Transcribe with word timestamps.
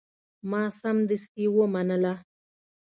ما 0.51 0.61
سمدستي 0.81 1.45
ومنله. 1.57 2.15